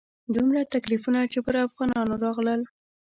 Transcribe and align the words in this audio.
دومره 0.35 0.61
تکلیفونه 0.73 1.19
چې 1.31 1.39
پر 1.45 1.55
افغانانو 1.67 2.13
راغلل. 2.23 2.61